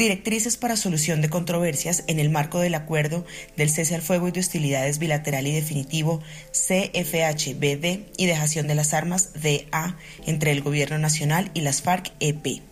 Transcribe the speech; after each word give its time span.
Directrices 0.00 0.56
para 0.56 0.78
solución 0.78 1.20
de 1.20 1.28
controversias 1.28 2.04
en 2.06 2.20
el 2.20 2.30
marco 2.30 2.58
del 2.58 2.74
Acuerdo 2.74 3.26
del 3.58 3.68
Cese 3.68 3.94
al 3.94 4.00
Fuego 4.00 4.28
y 4.28 4.30
de 4.30 4.40
Hostilidades 4.40 4.98
Bilateral 4.98 5.46
y 5.46 5.52
Definitivo 5.52 6.22
CFHBD 6.52 8.06
y 8.16 8.24
Dejación 8.24 8.66
de 8.66 8.74
las 8.74 8.94
Armas 8.94 9.34
DA 9.34 9.98
entre 10.24 10.52
el 10.52 10.62
Gobierno 10.62 10.96
Nacional 10.96 11.50
y 11.52 11.60
las 11.60 11.82
FARC-EP. 11.82 12.62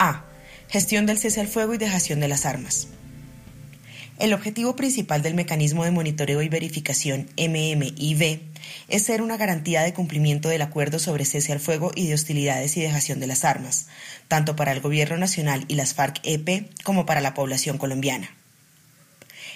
A. 0.00 0.24
Gestión 0.66 1.06
del 1.06 1.18
cese 1.18 1.38
al 1.40 1.46
fuego 1.46 1.72
y 1.72 1.78
dejación 1.78 2.18
de 2.18 2.26
las 2.26 2.46
armas. 2.46 2.88
El 4.20 4.34
objetivo 4.34 4.76
principal 4.76 5.22
del 5.22 5.32
mecanismo 5.32 5.82
de 5.82 5.92
monitoreo 5.92 6.42
y 6.42 6.50
verificación 6.50 7.30
MMIV 7.38 8.40
es 8.88 9.02
ser 9.02 9.22
una 9.22 9.38
garantía 9.38 9.80
de 9.80 9.94
cumplimiento 9.94 10.50
del 10.50 10.60
acuerdo 10.60 10.98
sobre 10.98 11.24
cese 11.24 11.52
al 11.52 11.58
fuego 11.58 11.90
y 11.94 12.06
de 12.06 12.12
hostilidades 12.12 12.76
y 12.76 12.82
dejación 12.82 13.18
de 13.18 13.26
las 13.26 13.46
armas, 13.46 13.86
tanto 14.28 14.56
para 14.56 14.72
el 14.72 14.82
gobierno 14.82 15.16
nacional 15.16 15.64
y 15.68 15.74
las 15.74 15.94
FARC-EP 15.94 16.68
como 16.84 17.06
para 17.06 17.22
la 17.22 17.32
población 17.32 17.78
colombiana. 17.78 18.28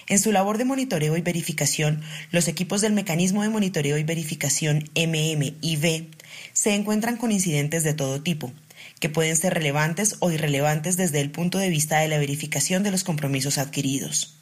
En 0.08 0.18
su 0.18 0.32
labor 0.32 0.56
de 0.56 0.64
monitoreo 0.64 1.18
y 1.18 1.20
verificación, 1.20 2.00
los 2.30 2.48
equipos 2.48 2.80
del 2.80 2.94
mecanismo 2.94 3.42
de 3.42 3.50
monitoreo 3.50 3.98
y 3.98 4.02
verificación 4.02 4.88
MMIV 4.96 6.08
se 6.54 6.74
encuentran 6.74 7.18
con 7.18 7.32
incidentes 7.32 7.84
de 7.84 7.92
todo 7.92 8.22
tipo, 8.22 8.50
que 8.98 9.10
pueden 9.10 9.36
ser 9.36 9.52
relevantes 9.52 10.16
o 10.20 10.30
irrelevantes 10.30 10.96
desde 10.96 11.20
el 11.20 11.30
punto 11.30 11.58
de 11.58 11.68
vista 11.68 11.98
de 11.98 12.08
la 12.08 12.16
verificación 12.16 12.82
de 12.82 12.92
los 12.92 13.04
compromisos 13.04 13.58
adquiridos. 13.58 14.38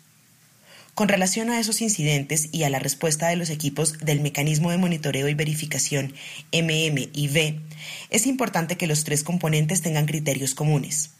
Con 0.94 1.08
relación 1.08 1.48
a 1.48 1.58
esos 1.58 1.80
incidentes 1.80 2.50
y 2.53 2.64
a 2.64 2.70
la 2.70 2.78
respuesta 2.78 3.28
de 3.28 3.36
los 3.36 3.48
equipos 3.48 3.98
del 4.00 4.20
mecanismo 4.20 4.70
de 4.70 4.76
monitoreo 4.76 5.26
y 5.28 5.34
verificación 5.34 6.12
MMIV, 6.53 7.60
es 8.10 8.26
importante 8.26 8.76
que 8.76 8.86
los 8.86 9.04
tres 9.04 9.25
componentes 9.25 9.81
tengan 9.81 10.04
criterios 10.04 10.54
comunes. 10.54 11.10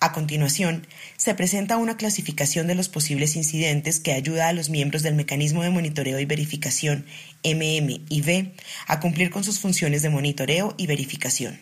A 0.00 0.12
continuación, 0.12 0.86
se 1.16 1.34
presenta 1.34 1.78
una 1.78 1.96
clasificación 1.96 2.66
de 2.66 2.74
los 2.74 2.90
posibles 2.90 3.34
incidentes 3.36 4.00
que 4.00 4.12
ayuda 4.12 4.48
a 4.48 4.52
los 4.52 4.68
miembros 4.68 5.02
del 5.02 5.14
mecanismo 5.14 5.62
de 5.62 5.70
monitoreo 5.70 6.20
y 6.20 6.26
verificación 6.26 7.06
MMIV 7.42 8.52
a 8.86 9.00
cumplir 9.00 9.30
con 9.30 9.42
sus 9.42 9.60
funciones 9.60 10.02
de 10.02 10.10
monitoreo 10.10 10.74
y 10.76 10.86
verificación. 10.86 11.58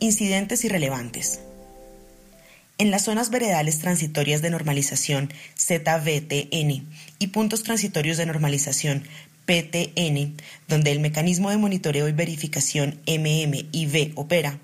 Incidentes 0.00 0.64
irrelevantes. 0.64 1.38
En 2.76 2.90
las 2.90 3.04
zonas 3.04 3.30
veredales 3.30 3.78
transitorias 3.78 4.42
de 4.42 4.50
normalización 4.50 5.32
ZVTN 5.56 6.88
y 7.20 7.26
puntos 7.28 7.62
transitorios 7.62 8.16
de 8.16 8.26
normalización 8.26 9.04
PTN, 9.46 10.34
donde 10.66 10.90
el 10.90 10.98
mecanismo 10.98 11.50
de 11.50 11.56
monitoreo 11.56 12.08
y 12.08 12.12
verificación 12.12 13.00
MMIV 13.06 14.12
opera, 14.16 14.58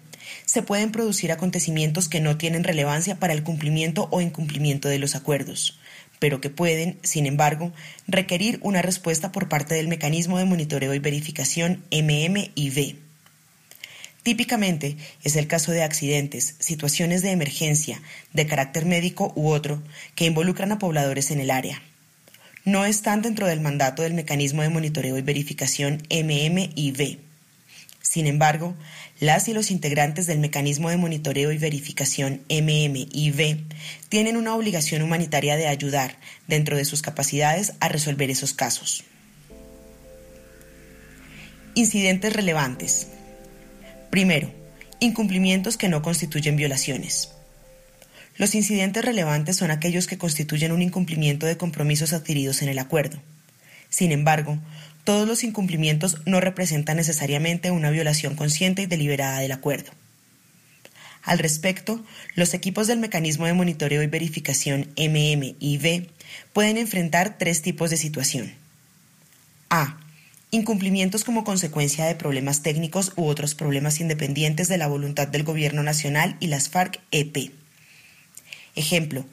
se 0.44 0.62
pueden 0.62 0.91
producir 0.91 1.31
acontecimientos 1.31 2.09
que 2.09 2.21
no 2.21 2.37
tienen 2.37 2.65
relevancia 2.65 3.21
para 3.21 3.32
el 3.32 3.44
cumplimiento 3.44 4.09
o 4.10 4.21
incumplimiento 4.21 4.88
de 4.88 4.98
los 4.98 5.15
acuerdos, 5.15 5.78
pero 6.19 6.41
que 6.41 6.50
pueden, 6.50 6.98
sin 7.03 7.27
embargo, 7.27 7.72
requerir 8.09 8.59
una 8.62 8.82
respuesta 8.82 9.31
por 9.31 9.48
parte 9.48 9.77
del 9.77 9.87
mecanismo 9.87 10.38
de 10.38 10.47
monitoreo 10.47 10.94
y 10.94 10.98
verificación 10.98 11.84
MMIV. 11.92 13.09
Típicamente 14.23 14.97
es 15.25 15.37
el 15.37 15.47
caso 15.47 15.73
de 15.73 15.83
accidentes, 15.83 16.57
situaciones 16.59 17.23
de 17.23 17.31
emergencia, 17.31 18.03
de 18.33 18.47
carácter 18.47 18.85
médico 18.85 19.33
u 19.35 19.49
otro, 19.49 19.83
que 20.15 20.27
involucran 20.27 20.73
a 20.73 20.79
pobladores 20.79 21.31
en 21.31 21.41
el 21.41 21.51
área. 21.51 21.83
No 22.65 22.85
están 22.85 23.23
dentro 23.23 23.47
del 23.47 23.61
mandato 23.61 24.03
del 24.03 24.13
mecanismo 24.13 24.61
de 24.63 24.69
monitoreo 24.69 25.17
y 25.17 25.23
verificación 25.23 26.03
MMIV. 26.11 27.19
Sin 28.03 28.27
embargo, 28.27 28.75
las 29.21 29.49
y 29.49 29.55
los 29.55 29.71
integrantes 29.71 30.27
del 30.27 30.39
mecanismo 30.39 30.91
de 30.91 30.99
monitoreo 30.99 31.53
y 31.53 31.59
verificación 31.59 32.43
MMIV 32.51 33.65
tienen 34.11 34.37
una 34.37 34.55
obligación 34.55 35.01
humanitaria 35.03 35.57
de 35.57 35.69
ayudar, 35.69 36.19
dentro 36.47 36.77
de 36.77 36.85
sus 36.85 37.01
capacidades, 37.01 37.73
a 37.81 37.89
resolver 37.89 38.31
esos 38.31 38.53
casos. 38.53 39.05
Incidentes 41.75 42.33
relevantes. 42.33 43.09
Primero, 44.10 44.53
incumplimientos 44.98 45.76
que 45.76 45.88
no 45.88 46.03
constituyen 46.03 46.56
violaciones. 46.56 47.31
Los 48.37 48.54
incidentes 48.54 49.04
relevantes 49.04 49.56
son 49.56 49.71
aquellos 49.71 50.06
que 50.06 50.19
constituyen 50.19 50.72
un 50.72 50.82
incumplimiento 50.82 51.47
de 51.47 51.56
compromisos 51.56 52.12
adquiridos 52.12 52.62
en 52.62 52.69
el 52.69 52.78
acuerdo. 52.78 53.21
Sin 53.88 54.12
embargo, 54.12 54.59
todos 55.04 55.28
los 55.28 55.44
incumplimientos 55.44 56.19
no 56.26 56.41
representan 56.41 56.97
necesariamente 56.97 57.71
una 57.71 57.91
violación 57.91 58.34
consciente 58.34 58.82
y 58.82 58.87
deliberada 58.87 59.38
del 59.41 59.53
acuerdo. 59.53 59.93
Al 61.22 61.38
respecto, 61.38 62.04
los 62.34 62.54
equipos 62.54 62.87
del 62.87 62.98
mecanismo 62.98 63.47
de 63.47 63.53
monitoreo 63.53 64.03
y 64.03 64.06
verificación 64.06 64.88
MMIV 64.97 66.09
pueden 66.53 66.78
enfrentar 66.78 67.37
tres 67.38 67.62
tipos 67.62 67.91
de 67.91 67.97
situación. 67.97 68.54
A 69.69 70.00
incumplimientos 70.50 71.25
como 71.25 71.44
consecuencia 71.44 72.06
de 72.06 72.15
problemas 72.15 72.62
técnicos 72.62 73.12
u 73.16 73.27
otros 73.27 73.55
problemas 73.55 74.00
independientes 74.00 74.69
de 74.69 74.78
la 74.78 74.88
voluntad 74.88 75.28
del 75.28 75.44
Gobierno 75.44 75.83
Nacional 75.83 76.37
y 76.41 76.49
las 76.49 76.71
FARC-EP. 76.71 77.53
Ejemplo, 78.75 79.25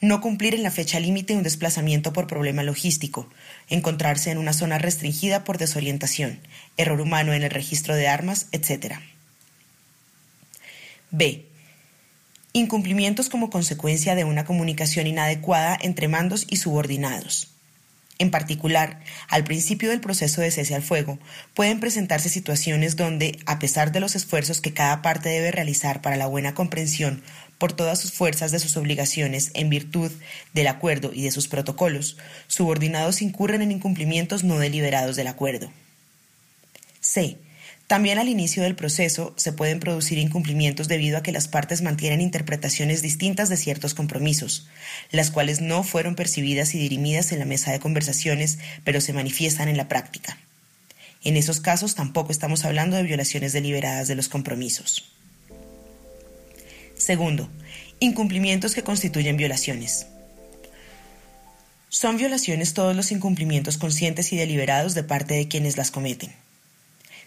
no 0.00 0.20
cumplir 0.20 0.54
en 0.54 0.62
la 0.62 0.70
fecha 0.70 0.98
límite 0.98 1.36
un 1.36 1.42
desplazamiento 1.42 2.12
por 2.12 2.26
problema 2.26 2.62
logístico, 2.62 3.28
encontrarse 3.68 4.30
en 4.30 4.38
una 4.38 4.52
zona 4.52 4.78
restringida 4.78 5.44
por 5.44 5.58
desorientación, 5.58 6.40
error 6.76 7.00
humano 7.00 7.32
en 7.32 7.42
el 7.42 7.50
registro 7.50 7.94
de 7.94 8.08
armas, 8.08 8.48
etc. 8.52 8.96
B. 11.10 11.46
Incumplimientos 12.52 13.28
como 13.28 13.48
consecuencia 13.48 14.14
de 14.14 14.24
una 14.24 14.44
comunicación 14.44 15.06
inadecuada 15.06 15.78
entre 15.80 16.08
mandos 16.08 16.46
y 16.48 16.56
subordinados. 16.56 17.52
En 18.22 18.30
particular, 18.30 19.00
al 19.26 19.42
principio 19.42 19.90
del 19.90 20.00
proceso 20.00 20.40
de 20.42 20.52
cese 20.52 20.76
al 20.76 20.82
fuego, 20.84 21.18
pueden 21.54 21.80
presentarse 21.80 22.28
situaciones 22.28 22.94
donde, 22.94 23.40
a 23.46 23.58
pesar 23.58 23.90
de 23.90 23.98
los 23.98 24.14
esfuerzos 24.14 24.60
que 24.60 24.72
cada 24.72 25.02
parte 25.02 25.28
debe 25.28 25.50
realizar 25.50 26.00
para 26.02 26.14
la 26.14 26.28
buena 26.28 26.54
comprensión 26.54 27.20
por 27.58 27.72
todas 27.72 27.98
sus 27.98 28.12
fuerzas 28.12 28.52
de 28.52 28.60
sus 28.60 28.76
obligaciones 28.76 29.50
en 29.54 29.70
virtud 29.70 30.12
del 30.52 30.68
acuerdo 30.68 31.10
y 31.12 31.24
de 31.24 31.32
sus 31.32 31.48
protocolos, 31.48 32.16
subordinados 32.46 33.22
incurren 33.22 33.60
en 33.60 33.72
incumplimientos 33.72 34.44
no 34.44 34.60
deliberados 34.60 35.16
del 35.16 35.26
acuerdo. 35.26 35.72
C. 37.00 37.38
También 37.92 38.18
al 38.18 38.30
inicio 38.30 38.62
del 38.62 38.74
proceso 38.74 39.34
se 39.36 39.52
pueden 39.52 39.78
producir 39.78 40.16
incumplimientos 40.16 40.88
debido 40.88 41.18
a 41.18 41.22
que 41.22 41.30
las 41.30 41.46
partes 41.46 41.82
mantienen 41.82 42.22
interpretaciones 42.22 43.02
distintas 43.02 43.50
de 43.50 43.58
ciertos 43.58 43.92
compromisos, 43.92 44.66
las 45.10 45.30
cuales 45.30 45.60
no 45.60 45.82
fueron 45.82 46.14
percibidas 46.14 46.74
y 46.74 46.78
dirimidas 46.78 47.32
en 47.32 47.38
la 47.38 47.44
mesa 47.44 47.70
de 47.70 47.80
conversaciones, 47.80 48.58
pero 48.82 49.02
se 49.02 49.12
manifiestan 49.12 49.68
en 49.68 49.76
la 49.76 49.88
práctica. 49.88 50.38
En 51.22 51.36
esos 51.36 51.60
casos 51.60 51.94
tampoco 51.94 52.32
estamos 52.32 52.64
hablando 52.64 52.96
de 52.96 53.02
violaciones 53.02 53.52
deliberadas 53.52 54.08
de 54.08 54.14
los 54.14 54.30
compromisos. 54.30 55.12
Segundo, 56.96 57.50
incumplimientos 58.00 58.74
que 58.74 58.84
constituyen 58.84 59.36
violaciones. 59.36 60.06
Son 61.90 62.16
violaciones 62.16 62.72
todos 62.72 62.96
los 62.96 63.12
incumplimientos 63.12 63.76
conscientes 63.76 64.32
y 64.32 64.38
deliberados 64.38 64.94
de 64.94 65.04
parte 65.04 65.34
de 65.34 65.46
quienes 65.46 65.76
las 65.76 65.90
cometen. 65.90 66.32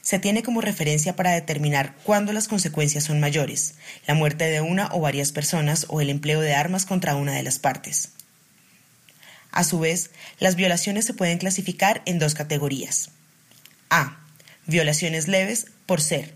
Se 0.06 0.20
tiene 0.20 0.44
como 0.44 0.62
referencia 0.62 1.16
para 1.16 1.32
determinar 1.32 1.96
cuándo 2.04 2.32
las 2.32 2.48
consecuencias 2.48 3.06
son 3.06 3.20
mayores, 3.20 3.74
la 4.06 4.14
muerte 4.14 4.44
de 4.44 4.62
una 4.62 4.88
o 4.94 5.00
varias 5.00 5.32
personas 5.32 5.88
o 5.90 6.00
el 6.00 6.12
empleo 6.12 6.42
de 6.42 6.54
armas 6.54 6.86
contra 6.86 7.16
una 7.16 7.34
de 7.34 7.42
las 7.42 7.58
partes. 7.58 8.12
A 9.50 9.64
su 9.64 9.80
vez, 9.80 10.12
las 10.38 10.56
violaciones 10.56 11.06
se 11.06 11.16
pueden 11.16 11.40
clasificar 11.40 12.04
en 12.06 12.20
dos 12.20 12.36
categorías. 12.36 13.10
A. 13.90 14.20
Violaciones 14.68 15.28
leves 15.28 15.66
por 15.88 16.02
ser. 16.02 16.36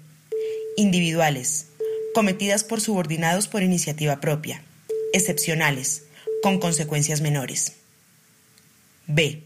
Individuales. 0.76 1.68
Cometidas 2.16 2.64
por 2.64 2.82
subordinados 2.82 3.48
por 3.48 3.62
iniciativa 3.62 4.20
propia. 4.20 4.64
Excepcionales. 5.14 6.06
Con 6.42 6.60
consecuencias 6.60 7.22
menores. 7.22 7.74
B. 9.06 9.44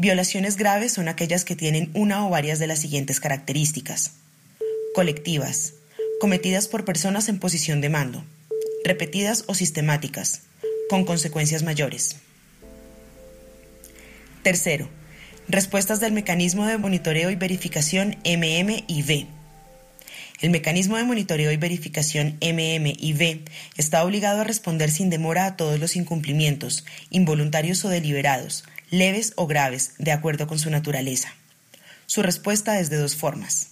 Violaciones 0.00 0.56
graves 0.56 0.94
son 0.94 1.08
aquellas 1.08 1.44
que 1.44 1.54
tienen 1.54 1.90
una 1.92 2.26
o 2.26 2.30
varias 2.30 2.58
de 2.58 2.66
las 2.66 2.78
siguientes 2.78 3.20
características. 3.20 4.12
Colectivas, 4.94 5.74
cometidas 6.22 6.68
por 6.68 6.86
personas 6.86 7.28
en 7.28 7.38
posición 7.38 7.82
de 7.82 7.90
mando, 7.90 8.24
repetidas 8.82 9.44
o 9.46 9.54
sistemáticas, 9.54 10.40
con 10.88 11.04
consecuencias 11.04 11.64
mayores. 11.64 12.16
Tercero, 14.42 14.88
respuestas 15.48 16.00
del 16.00 16.12
mecanismo 16.12 16.64
de 16.64 16.78
monitoreo 16.78 17.30
y 17.30 17.36
verificación 17.36 18.16
MMIV. 18.24 19.26
El 20.40 20.48
mecanismo 20.48 20.96
de 20.96 21.04
monitoreo 21.04 21.52
y 21.52 21.58
verificación 21.58 22.38
MMIV 22.40 23.42
está 23.76 24.02
obligado 24.02 24.40
a 24.40 24.44
responder 24.44 24.90
sin 24.90 25.10
demora 25.10 25.44
a 25.44 25.56
todos 25.56 25.78
los 25.78 25.94
incumplimientos, 25.94 26.86
involuntarios 27.10 27.84
o 27.84 27.90
deliberados, 27.90 28.64
leves 28.90 29.32
o 29.36 29.46
graves, 29.46 29.92
de 29.98 30.12
acuerdo 30.12 30.46
con 30.46 30.58
su 30.58 30.70
naturaleza. 30.70 31.32
Su 32.06 32.22
respuesta 32.22 32.80
es 32.80 32.90
de 32.90 32.96
dos 32.96 33.16
formas. 33.16 33.68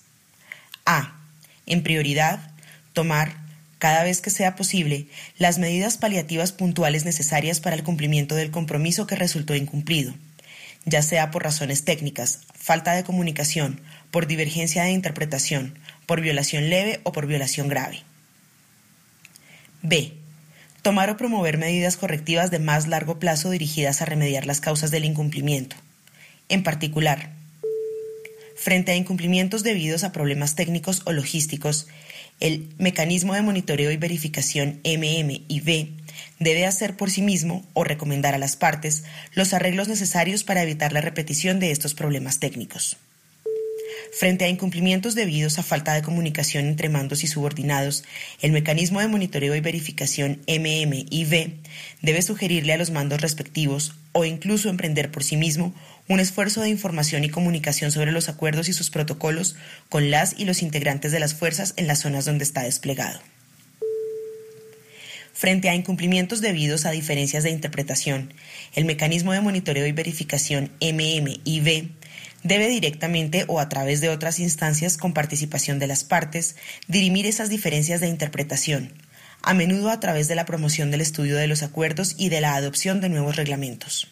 A. 0.87 1.21
En 1.67 1.83
prioridad, 1.83 2.53
tomar, 2.93 3.37
cada 3.79 4.05
vez 4.05 4.21
que 4.21 4.31
sea 4.31 4.57
posible, 4.57 5.09
las 5.37 5.59
medidas 5.59 5.99
paliativas 5.99 6.53
puntuales 6.53 7.05
necesarias 7.05 7.61
para 7.61 7.77
el 7.77 7.83
cumplimiento 7.83 8.35
del 8.35 8.51
compromiso 8.51 9.07
que 9.07 9.17
resultó 9.17 9.55
incumplido, 9.55 10.15
ya 10.85 11.03
sea 11.03 11.31
por 11.31 11.43
razones 11.43 11.85
técnicas, 11.85 12.41
falta 12.55 12.93
de 12.93 13.05
comunicación, 13.05 13.81
por 14.11 14.27
divergencia 14.27 14.85
de 14.85 14.93
interpretación, 14.93 15.79
por 16.07 16.21
violación 16.21 16.71
leve 16.71 17.01
o 17.03 17.13
por 17.13 17.27
violación 17.27 17.69
grave. 17.69 18.03
B 19.83 20.15
tomar 20.89 21.11
o 21.11 21.19
promover 21.19 21.59
medidas 21.59 21.99
correctivas 21.99 22.51
de 22.51 22.61
más 22.61 22.89
largo 22.89 23.19
plazo 23.19 23.51
dirigidas 23.51 24.01
a 24.01 24.07
remediar 24.07 24.47
las 24.47 24.63
causas 24.63 24.91
del 24.91 25.05
incumplimiento. 25.05 25.77
En 26.49 26.63
particular, 26.63 27.29
frente 28.57 28.93
a 28.93 28.97
incumplimientos 28.97 29.63
debidos 29.63 30.03
a 30.03 30.13
problemas 30.13 30.55
técnicos 30.55 31.03
o 31.05 31.13
logísticos, 31.13 31.89
el 32.41 32.71
mecanismo 32.79 33.35
de 33.35 33.43
monitoreo 33.43 33.91
y 33.91 33.99
verificación 33.99 34.81
MMIV 34.83 35.91
debe 36.39 36.65
hacer 36.65 36.97
por 36.97 37.11
sí 37.11 37.21
mismo 37.21 37.67
o 37.75 37.85
recomendar 37.85 38.35
a 38.35 38.39
las 38.39 38.57
partes 38.57 39.05
los 39.35 39.53
arreglos 39.53 39.89
necesarios 39.89 40.43
para 40.43 40.63
evitar 40.63 40.95
la 40.95 41.03
repetición 41.03 41.61
de 41.61 41.71
estos 41.71 41.93
problemas 41.93 42.41
técnicos. 42.41 42.97
Frente 44.13 44.45
a 44.45 44.49
incumplimientos 44.49 45.15
debidos 45.15 45.59
a 45.59 45.63
falta 45.63 45.95
de 45.95 46.03
comunicación 46.03 46.67
entre 46.67 46.89
mandos 46.89 47.25
y 47.25 47.27
subordinados, 47.27 48.05
el 48.41 48.53
mecanismo 48.53 49.01
de 49.01 49.09
monitoreo 49.09 49.55
y 49.55 49.61
verificación 49.61 50.41
MMIV 50.49 51.61
debe 52.03 52.23
sugerirle 52.23 52.73
a 52.73 52.79
los 52.79 52.91
mandos 52.91 53.21
respectivos 53.21 53.95
o 54.13 54.25
incluso 54.25 54.71
emprender 54.71 55.11
por 55.11 55.25
sí 55.25 55.37
mismo 55.37 55.75
un 56.09 56.21
esfuerzo 56.21 56.63
de 56.63 56.71
información 56.71 57.25
y 57.25 57.29
comunicación 57.29 57.93
sobre 57.93 58.13
los 58.13 58.29
acuerdos 58.29 58.69
y 58.69 58.73
sus 58.73 58.91
protocolos 58.91 59.57
con 59.89 60.11
las 60.11 60.39
y 60.39 60.45
los 60.45 60.63
integrantes 60.63 61.13
de 61.13 61.21
las 61.21 61.35
fuerzas 61.35 61.75
en 61.77 61.87
las 61.87 62.01
zonas 62.01 62.25
donde 62.25 62.45
está 62.45 62.63
desplegado. 62.63 63.21
Frente 65.39 65.69
a 65.69 65.75
incumplimientos 65.77 66.41
debidos 66.41 66.85
a 66.85 66.91
diferencias 66.91 67.45
de 67.45 67.51
interpretación, 67.51 68.35
el 68.75 68.87
mecanismo 68.87 69.33
de 69.33 69.41
monitoreo 69.41 69.87
y 69.87 69.93
verificación 69.93 70.73
MMIV 70.81 71.91
debe 72.43 72.69
directamente 72.69 73.45
o 73.49 73.61
a 73.61 73.69
través 73.69 74.01
de 74.01 74.09
otras 74.09 74.39
instancias 74.39 74.97
con 74.97 75.13
participación 75.13 75.79
de 75.79 75.87
las 75.87 76.05
partes 76.05 76.57
dirimir 76.87 77.27
esas 77.27 77.49
diferencias 77.49 78.01
de 78.01 78.09
interpretación, 78.09 78.93
a 79.43 79.55
menudo 79.55 79.91
a 79.91 80.01
través 80.01 80.29
de 80.29 80.35
la 80.35 80.47
promoción 80.47 80.91
del 80.91 81.01
estudio 81.01 81.37
de 81.37 81.47
los 81.47 81.63
acuerdos 81.63 82.15
y 82.19 82.29
de 82.29 82.41
la 82.41 82.55
adopción 82.55 83.01
de 83.01 83.09
nuevos 83.09 83.37
reglamentos. 83.37 84.09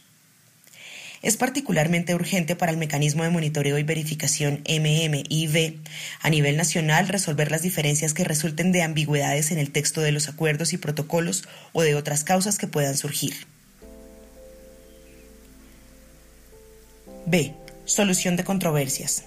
Es 1.22 1.36
particularmente 1.36 2.14
urgente 2.14 2.54
para 2.54 2.70
el 2.70 2.78
mecanismo 2.78 3.24
de 3.24 3.30
monitoreo 3.30 3.78
y 3.78 3.82
verificación 3.82 4.62
MMIV 4.68 5.80
a 6.20 6.30
nivel 6.30 6.56
nacional 6.56 7.08
resolver 7.08 7.50
las 7.50 7.62
diferencias 7.62 8.14
que 8.14 8.22
resulten 8.22 8.70
de 8.70 8.82
ambigüedades 8.82 9.50
en 9.50 9.58
el 9.58 9.72
texto 9.72 10.02
de 10.02 10.12
los 10.12 10.28
acuerdos 10.28 10.72
y 10.72 10.78
protocolos 10.78 11.44
o 11.72 11.82
de 11.82 11.94
otras 11.94 12.22
causas 12.22 12.58
que 12.58 12.68
puedan 12.68 12.96
surgir. 12.96 13.34
B. 17.26 17.54
Solución 17.86 18.34
de 18.34 18.42
controversias. 18.42 19.22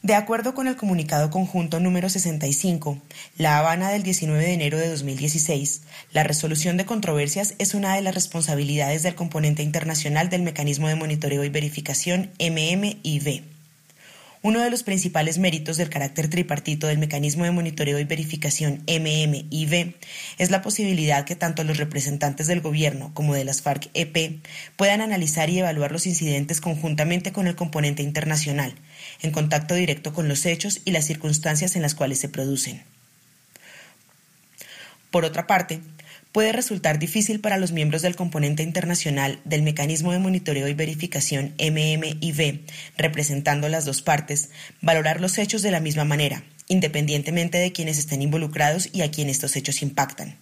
De 0.00 0.14
acuerdo 0.14 0.54
con 0.54 0.68
el 0.68 0.76
comunicado 0.76 1.30
conjunto 1.30 1.78
número 1.78 2.08
65, 2.08 2.98
La 3.36 3.58
Habana 3.58 3.90
del 3.90 4.02
19 4.02 4.42
de 4.42 4.52
enero 4.54 4.78
de 4.78 4.88
2016, 4.88 5.82
la 6.12 6.24
resolución 6.24 6.78
de 6.78 6.86
controversias 6.86 7.56
es 7.58 7.74
una 7.74 7.94
de 7.94 8.00
las 8.00 8.14
responsabilidades 8.14 9.02
del 9.02 9.14
componente 9.14 9.62
internacional 9.62 10.30
del 10.30 10.42
mecanismo 10.42 10.88
de 10.88 10.94
monitoreo 10.94 11.44
y 11.44 11.50
verificación 11.50 12.30
MMIV. 12.40 13.53
Uno 14.44 14.60
de 14.60 14.68
los 14.68 14.82
principales 14.82 15.38
méritos 15.38 15.78
del 15.78 15.88
carácter 15.88 16.28
tripartito 16.28 16.86
del 16.86 16.98
mecanismo 16.98 17.44
de 17.44 17.50
monitoreo 17.50 17.98
y 17.98 18.04
verificación 18.04 18.84
MMIV 18.86 19.94
es 20.36 20.50
la 20.50 20.60
posibilidad 20.60 21.24
que 21.24 21.34
tanto 21.34 21.64
los 21.64 21.78
representantes 21.78 22.46
del 22.46 22.60
gobierno 22.60 23.10
como 23.14 23.32
de 23.32 23.46
las 23.46 23.62
FARC-EP 23.62 24.42
puedan 24.76 25.00
analizar 25.00 25.48
y 25.48 25.60
evaluar 25.60 25.92
los 25.92 26.06
incidentes 26.06 26.60
conjuntamente 26.60 27.32
con 27.32 27.46
el 27.46 27.56
componente 27.56 28.02
internacional, 28.02 28.74
en 29.22 29.30
contacto 29.30 29.76
directo 29.76 30.12
con 30.12 30.28
los 30.28 30.44
hechos 30.44 30.82
y 30.84 30.90
las 30.90 31.06
circunstancias 31.06 31.74
en 31.74 31.80
las 31.80 31.94
cuales 31.94 32.18
se 32.18 32.28
producen. 32.28 32.82
Por 35.10 35.24
otra 35.24 35.46
parte, 35.46 35.80
puede 36.34 36.50
resultar 36.50 36.98
difícil 36.98 37.38
para 37.38 37.58
los 37.58 37.70
miembros 37.70 38.02
del 38.02 38.16
componente 38.16 38.64
internacional 38.64 39.38
del 39.44 39.62
mecanismo 39.62 40.10
de 40.10 40.18
monitoreo 40.18 40.66
y 40.66 40.74
verificación 40.74 41.54
MMIV, 41.60 42.62
representando 42.96 43.68
las 43.68 43.84
dos 43.84 44.02
partes, 44.02 44.50
valorar 44.82 45.20
los 45.20 45.38
hechos 45.38 45.62
de 45.62 45.70
la 45.70 45.78
misma 45.78 46.02
manera, 46.02 46.42
independientemente 46.66 47.58
de 47.58 47.70
quienes 47.70 47.98
estén 47.98 48.20
involucrados 48.20 48.88
y 48.92 49.02
a 49.02 49.12
quien 49.12 49.28
estos 49.28 49.54
hechos 49.54 49.80
impactan. 49.80 50.36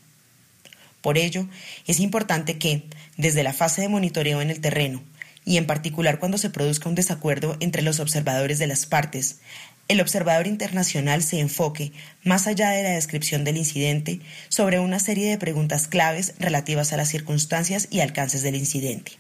Por 1.03 1.19
ello, 1.19 1.47
es 1.87 2.01
importante 2.01 2.57
que, 2.57 2.85
desde 3.19 3.43
la 3.43 3.53
fase 3.53 3.83
de 3.83 3.91
monitoreo 3.91 4.41
en 4.41 4.49
el 4.49 4.63
terreno, 4.63 5.03
y 5.45 5.59
en 5.59 5.67
particular 5.67 6.19
cuando 6.19 6.39
se 6.39 6.49
produzca 6.49 6.89
un 6.89 6.95
desacuerdo 6.95 7.59
entre 7.61 7.83
los 7.83 8.01
observadores 8.01 8.59
de 8.59 8.67
las 8.67 8.87
partes, 8.87 9.41
el 9.89 10.01
observador 10.01 10.47
internacional 10.47 11.23
se 11.23 11.41
enfoque, 11.41 11.93
más 12.25 12.47
allá 12.47 12.71
de 12.71 12.83
la 12.83 12.91
descripción 12.91 13.45
del 13.45 13.57
incidente, 13.57 14.21
sobre 14.49 14.79
una 14.79 14.99
serie 14.99 15.29
de 15.29 15.39
preguntas 15.39 15.87
claves 15.87 16.35
relativas 16.39 16.93
a 16.93 16.97
las 16.97 17.09
circunstancias 17.09 17.89
y 17.91 18.01
alcances 18.01 18.43
del 18.43 18.57
incidente. 18.57 19.13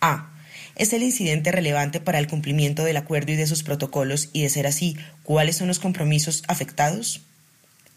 A. 0.00 0.30
¿Es 0.76 0.92
el 0.92 1.02
incidente 1.02 1.52
relevante 1.52 2.00
para 2.00 2.18
el 2.18 2.26
cumplimiento 2.26 2.82
del 2.84 2.96
acuerdo 2.96 3.32
y 3.32 3.36
de 3.36 3.46
sus 3.46 3.62
protocolos 3.62 4.30
y, 4.32 4.42
de 4.42 4.48
ser 4.48 4.66
así, 4.66 4.96
cuáles 5.22 5.56
son 5.56 5.68
los 5.68 5.78
compromisos 5.78 6.42
afectados? 6.48 7.20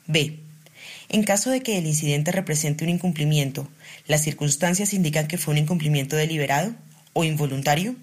B. 0.06 0.39
En 1.10 1.24
caso 1.24 1.50
de 1.50 1.62
que 1.62 1.77
el 1.77 1.86
incidente 1.86 2.32
represente 2.32 2.84
un 2.84 2.89
incumplimiento, 2.89 3.68
¿las 4.08 4.24
circunstancias 4.24 4.94
indican 4.94 5.27
que 5.27 5.38
fue 5.38 5.54
un 5.54 5.60
incumplimiento 5.60 6.16
deliberado 6.16 6.75
o 7.13 7.24
involuntario? 7.24 7.96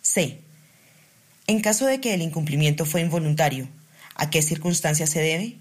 C. 0.00 0.40
En 1.46 1.60
caso 1.60 1.86
de 1.86 2.00
que 2.00 2.14
el 2.14 2.22
incumplimiento 2.22 2.86
fue 2.86 3.00
involuntario, 3.00 3.68
¿a 4.14 4.30
qué 4.30 4.42
circunstancias 4.42 5.10
se 5.10 5.20
debe? 5.20 5.56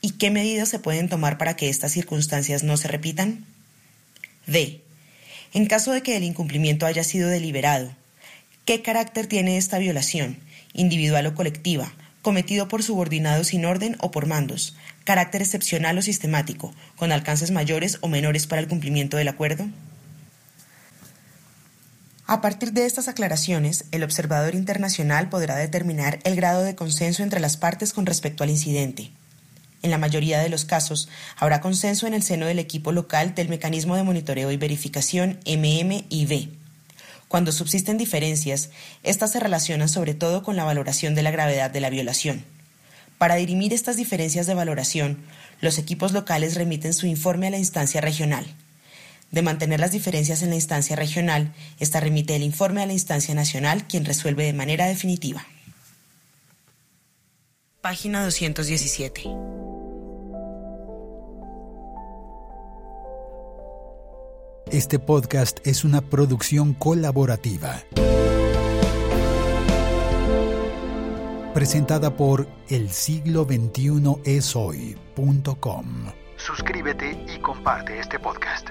¿Y 0.00 0.12
qué 0.12 0.30
medidas 0.30 0.68
se 0.68 0.78
pueden 0.78 1.08
tomar 1.08 1.38
para 1.38 1.56
que 1.56 1.68
estas 1.68 1.92
circunstancias 1.92 2.62
no 2.62 2.76
se 2.76 2.88
repitan? 2.88 3.44
D. 4.46 4.82
En 5.52 5.66
caso 5.66 5.92
de 5.92 6.02
que 6.02 6.16
el 6.16 6.24
incumplimiento 6.24 6.86
haya 6.86 7.04
sido 7.04 7.28
deliberado, 7.28 7.94
¿qué 8.64 8.82
carácter 8.82 9.26
tiene 9.26 9.56
esta 9.56 9.78
violación, 9.78 10.38
individual 10.72 11.26
o 11.26 11.34
colectiva, 11.34 11.92
cometido 12.22 12.68
por 12.68 12.82
subordinados 12.82 13.48
sin 13.48 13.64
orden 13.64 13.96
o 14.00 14.10
por 14.10 14.26
mandos, 14.26 14.76
carácter 15.04 15.42
excepcional 15.42 15.98
o 15.98 16.02
sistemático, 16.02 16.74
con 16.96 17.12
alcances 17.12 17.50
mayores 17.50 17.98
o 18.00 18.08
menores 18.08 18.46
para 18.46 18.60
el 18.60 18.68
cumplimiento 18.68 19.16
del 19.16 19.28
acuerdo? 19.28 19.68
A 22.30 22.40
partir 22.40 22.72
de 22.72 22.86
estas 22.86 23.08
aclaraciones, 23.08 23.86
el 23.90 24.04
observador 24.04 24.54
internacional 24.54 25.28
podrá 25.28 25.56
determinar 25.56 26.20
el 26.22 26.36
grado 26.36 26.62
de 26.62 26.76
consenso 26.76 27.24
entre 27.24 27.40
las 27.40 27.56
partes 27.56 27.92
con 27.92 28.06
respecto 28.06 28.44
al 28.44 28.50
incidente. 28.50 29.10
En 29.82 29.90
la 29.90 29.98
mayoría 29.98 30.38
de 30.38 30.48
los 30.48 30.64
casos, 30.64 31.08
habrá 31.36 31.60
consenso 31.60 32.06
en 32.06 32.14
el 32.14 32.22
seno 32.22 32.46
del 32.46 32.60
equipo 32.60 32.92
local 32.92 33.34
del 33.34 33.48
Mecanismo 33.48 33.96
de 33.96 34.04
Monitoreo 34.04 34.52
y 34.52 34.56
Verificación 34.56 35.40
MMIV. 35.44 36.50
Cuando 37.26 37.50
subsisten 37.50 37.98
diferencias, 37.98 38.70
estas 39.02 39.32
se 39.32 39.40
relacionan 39.40 39.88
sobre 39.88 40.14
todo 40.14 40.44
con 40.44 40.54
la 40.54 40.62
valoración 40.62 41.16
de 41.16 41.24
la 41.24 41.32
gravedad 41.32 41.72
de 41.72 41.80
la 41.80 41.90
violación. 41.90 42.44
Para 43.18 43.34
dirimir 43.34 43.72
estas 43.72 43.96
diferencias 43.96 44.46
de 44.46 44.54
valoración, 44.54 45.18
los 45.60 45.78
equipos 45.78 46.12
locales 46.12 46.54
remiten 46.54 46.94
su 46.94 47.08
informe 47.08 47.48
a 47.48 47.50
la 47.50 47.58
instancia 47.58 48.00
regional. 48.00 48.46
De 49.30 49.42
mantener 49.42 49.80
las 49.80 49.92
diferencias 49.92 50.42
en 50.42 50.50
la 50.50 50.56
instancia 50.56 50.96
regional, 50.96 51.54
esta 51.78 52.00
remite 52.00 52.34
el 52.34 52.42
informe 52.42 52.82
a 52.82 52.86
la 52.86 52.92
instancia 52.92 53.34
nacional, 53.34 53.86
quien 53.86 54.04
resuelve 54.04 54.44
de 54.44 54.52
manera 54.52 54.86
definitiva. 54.86 55.46
Página 57.80 58.24
217. 58.24 59.22
Este 64.70 64.98
podcast 65.00 65.66
es 65.66 65.84
una 65.84 66.00
producción 66.00 66.74
colaborativa. 66.74 67.82
Presentada 71.54 72.16
por 72.16 72.46
el 72.68 72.90
siglo 72.90 73.44
21 73.44 74.20
es 74.24 74.54
hoy.com. 74.54 75.86
Suscríbete 76.36 77.18
y 77.34 77.40
comparte 77.40 77.98
este 77.98 78.20
podcast. 78.20 78.69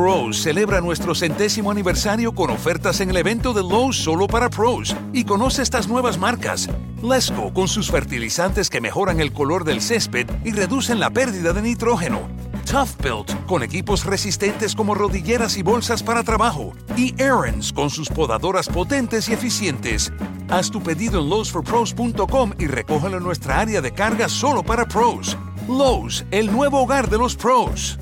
Pros 0.00 0.38
celebra 0.38 0.80
nuestro 0.80 1.14
centésimo 1.14 1.70
aniversario 1.70 2.32
con 2.32 2.48
ofertas 2.48 3.02
en 3.02 3.10
el 3.10 3.18
evento 3.18 3.52
de 3.52 3.60
Lowe's 3.60 3.96
solo 3.96 4.26
para 4.26 4.48
pros. 4.48 4.96
Y 5.12 5.24
conoce 5.24 5.60
estas 5.60 5.88
nuevas 5.88 6.16
marcas. 6.16 6.70
Lesco 7.02 7.52
con 7.52 7.68
sus 7.68 7.90
fertilizantes 7.90 8.70
que 8.70 8.80
mejoran 8.80 9.20
el 9.20 9.30
color 9.30 9.64
del 9.64 9.82
césped 9.82 10.26
y 10.42 10.52
reducen 10.52 11.00
la 11.00 11.10
pérdida 11.10 11.52
de 11.52 11.60
nitrógeno. 11.60 12.30
Tough 12.64 12.96
Built 13.02 13.44
con 13.44 13.62
equipos 13.62 14.06
resistentes 14.06 14.74
como 14.74 14.94
rodilleras 14.94 15.58
y 15.58 15.62
bolsas 15.62 16.02
para 16.02 16.22
trabajo. 16.22 16.72
Y 16.96 17.14
Aaron's 17.20 17.70
con 17.70 17.90
sus 17.90 18.08
podadoras 18.08 18.70
potentes 18.70 19.28
y 19.28 19.34
eficientes. 19.34 20.10
Haz 20.48 20.70
tu 20.70 20.82
pedido 20.82 21.20
en 21.20 21.28
lowesforpros.com 21.28 22.54
y 22.58 22.68
recógelo 22.68 23.18
en 23.18 23.22
nuestra 23.22 23.60
área 23.60 23.82
de 23.82 23.92
carga 23.92 24.30
solo 24.30 24.62
para 24.62 24.88
pros. 24.88 25.36
Lowe's, 25.68 26.24
el 26.30 26.50
nuevo 26.50 26.80
hogar 26.80 27.10
de 27.10 27.18
los 27.18 27.36
pros. 27.36 27.98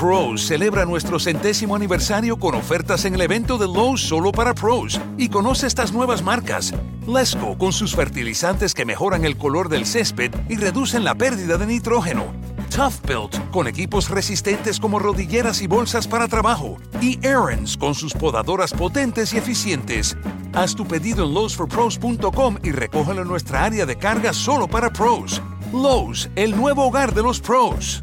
Pros 0.00 0.46
celebra 0.46 0.86
nuestro 0.86 1.20
centésimo 1.20 1.76
aniversario 1.76 2.38
con 2.38 2.54
ofertas 2.54 3.04
en 3.04 3.16
el 3.16 3.20
evento 3.20 3.58
de 3.58 3.66
Lowe's 3.66 4.00
solo 4.00 4.32
para 4.32 4.54
pros. 4.54 4.98
Y 5.18 5.28
conoce 5.28 5.66
estas 5.66 5.92
nuevas 5.92 6.22
marcas. 6.22 6.72
Lesco 7.06 7.58
con 7.58 7.74
sus 7.74 7.94
fertilizantes 7.94 8.72
que 8.72 8.86
mejoran 8.86 9.26
el 9.26 9.36
color 9.36 9.68
del 9.68 9.84
césped 9.84 10.32
y 10.48 10.56
reducen 10.56 11.04
la 11.04 11.14
pérdida 11.14 11.58
de 11.58 11.66
nitrógeno. 11.66 12.32
Tough 12.74 12.94
Built 13.06 13.50
con 13.50 13.66
equipos 13.66 14.08
resistentes 14.08 14.80
como 14.80 14.98
rodilleras 14.98 15.60
y 15.60 15.66
bolsas 15.66 16.08
para 16.08 16.28
trabajo. 16.28 16.78
Y 17.02 17.18
Aaron's 17.26 17.76
con 17.76 17.94
sus 17.94 18.14
podadoras 18.14 18.72
potentes 18.72 19.34
y 19.34 19.36
eficientes. 19.36 20.16
Haz 20.54 20.74
tu 20.74 20.86
pedido 20.88 21.26
en 21.26 21.34
lowesforpros.com 21.34 22.56
y 22.62 22.70
recógelo 22.70 23.20
en 23.20 23.28
nuestra 23.28 23.64
área 23.64 23.84
de 23.84 23.96
carga 23.96 24.32
solo 24.32 24.66
para 24.66 24.90
pros. 24.90 25.42
Lowe's, 25.74 26.30
el 26.36 26.56
nuevo 26.56 26.86
hogar 26.86 27.12
de 27.12 27.22
los 27.22 27.38
pros. 27.38 28.02